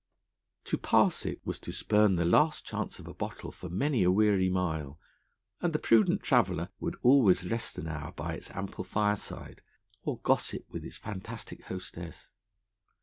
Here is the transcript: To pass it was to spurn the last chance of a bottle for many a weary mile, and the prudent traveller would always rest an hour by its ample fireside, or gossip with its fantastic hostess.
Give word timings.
To 0.63 0.79
pass 0.79 1.27
it 1.27 1.45
was 1.45 1.59
to 1.59 1.71
spurn 1.71 2.15
the 2.15 2.25
last 2.25 2.65
chance 2.65 2.97
of 2.97 3.07
a 3.07 3.13
bottle 3.13 3.51
for 3.51 3.69
many 3.69 4.01
a 4.01 4.09
weary 4.09 4.49
mile, 4.49 4.97
and 5.61 5.73
the 5.73 5.77
prudent 5.77 6.23
traveller 6.23 6.69
would 6.79 6.97
always 7.03 7.51
rest 7.51 7.77
an 7.77 7.87
hour 7.87 8.11
by 8.11 8.33
its 8.33 8.49
ample 8.49 8.83
fireside, 8.83 9.61
or 10.01 10.17
gossip 10.21 10.65
with 10.71 10.83
its 10.83 10.97
fantastic 10.97 11.65
hostess. 11.65 12.31